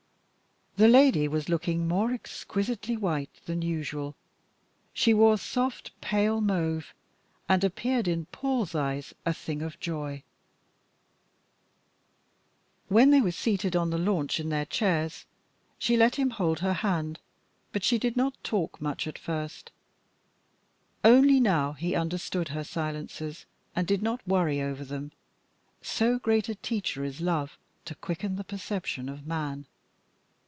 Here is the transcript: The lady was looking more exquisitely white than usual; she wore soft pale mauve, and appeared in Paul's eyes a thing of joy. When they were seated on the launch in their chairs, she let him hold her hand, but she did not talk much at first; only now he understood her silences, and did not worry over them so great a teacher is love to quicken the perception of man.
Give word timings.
The 0.77 0.87
lady 0.87 1.27
was 1.27 1.47
looking 1.47 1.87
more 1.87 2.11
exquisitely 2.11 2.97
white 2.97 3.39
than 3.45 3.61
usual; 3.61 4.15
she 4.93 5.13
wore 5.13 5.37
soft 5.37 5.91
pale 6.01 6.41
mauve, 6.41 6.95
and 7.47 7.63
appeared 7.63 8.07
in 8.07 8.25
Paul's 8.27 8.73
eyes 8.73 9.13
a 9.23 9.31
thing 9.33 9.61
of 9.61 9.79
joy. 9.79 10.23
When 12.87 13.11
they 13.11 13.21
were 13.21 13.29
seated 13.33 13.75
on 13.75 13.91
the 13.91 13.99
launch 13.99 14.39
in 14.39 14.49
their 14.49 14.65
chairs, 14.65 15.25
she 15.77 15.95
let 15.97 16.15
him 16.15 16.31
hold 16.31 16.59
her 16.61 16.73
hand, 16.81 17.19
but 17.73 17.83
she 17.83 17.99
did 17.99 18.17
not 18.17 18.33
talk 18.43 18.81
much 18.81 19.05
at 19.07 19.19
first; 19.19 19.71
only 21.03 21.39
now 21.39 21.73
he 21.73 21.93
understood 21.93 22.47
her 22.47 22.63
silences, 22.63 23.45
and 23.75 23.85
did 23.85 24.01
not 24.01 24.25
worry 24.27 24.59
over 24.61 24.83
them 24.83 25.11
so 25.83 26.17
great 26.17 26.49
a 26.49 26.55
teacher 26.55 27.03
is 27.03 27.21
love 27.21 27.59
to 27.85 27.93
quicken 27.93 28.35
the 28.37 28.43
perception 28.43 29.09
of 29.09 29.27
man. 29.27 29.67